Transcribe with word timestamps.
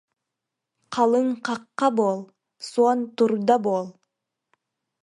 Халыҥ 0.93 1.27
хахха 1.45 1.87
буол, 1.97 2.19
суон 2.67 2.99
турда 3.15 3.55
буол 3.63 3.87